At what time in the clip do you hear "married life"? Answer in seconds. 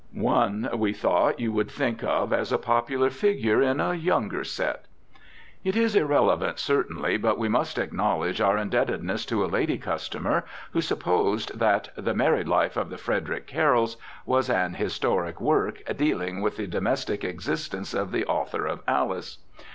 12.15-12.77